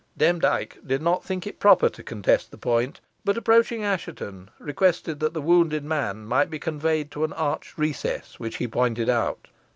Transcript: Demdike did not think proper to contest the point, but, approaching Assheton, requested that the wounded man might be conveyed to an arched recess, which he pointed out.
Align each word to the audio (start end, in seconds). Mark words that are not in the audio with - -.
Demdike 0.17 0.79
did 0.83 0.99
not 0.99 1.23
think 1.23 1.47
proper 1.59 1.87
to 1.87 2.01
contest 2.01 2.49
the 2.49 2.57
point, 2.57 3.01
but, 3.23 3.37
approaching 3.37 3.83
Assheton, 3.83 4.49
requested 4.57 5.19
that 5.19 5.35
the 5.35 5.43
wounded 5.43 5.83
man 5.83 6.25
might 6.25 6.49
be 6.49 6.57
conveyed 6.57 7.11
to 7.11 7.23
an 7.23 7.33
arched 7.33 7.77
recess, 7.77 8.39
which 8.39 8.57
he 8.57 8.67
pointed 8.67 9.09
out. 9.09 9.47